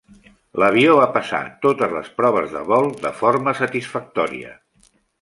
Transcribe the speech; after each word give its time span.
L'avió 0.63 0.95
va 0.99 1.05
passar 1.17 1.41
totes 1.67 1.95
les 1.97 2.11
proves 2.23 2.57
de 2.57 2.65
vol 2.73 2.91
de 3.07 3.15
forma 3.23 3.57
satisfactòria. 3.63 4.61